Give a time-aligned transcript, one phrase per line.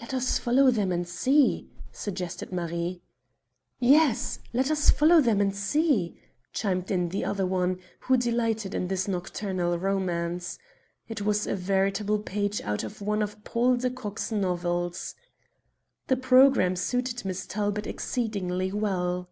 [0.00, 3.00] "Let us follow them and see," suggested Marie.
[3.78, 6.18] "Yes, let us follow them and see,"
[6.52, 10.58] chimed in the other one, who delighted in this nocturnal romance.
[11.08, 15.14] It was a veritable page out of one of Paul de Kock's novels.
[16.08, 19.28] The programme suited Miss Talbot exceedingly well.